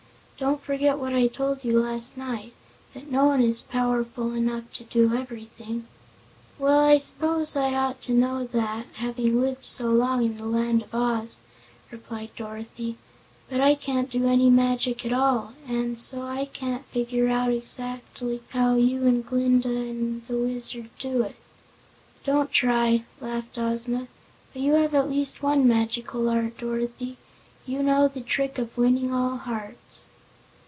[0.41, 2.53] Don't forget what I told you last night,
[2.95, 5.85] that no one is powerful enough to do everything."
[6.57, 10.81] "Well, I s'pose I ought to know that, having lived so long in the Land
[10.81, 11.41] of Oz,"
[11.91, 12.97] replied Dorothy;
[13.51, 18.39] "but I can't do any magic at all, an' so I can't figure out e'zactly
[18.49, 21.35] how you an' Glinda an' the Wizard do it."
[22.23, 24.07] "Don't try," laughed Ozma.
[24.53, 27.17] "But you have at least one magical art, Dorothy:
[27.67, 30.07] you know the trick of winning all hearts."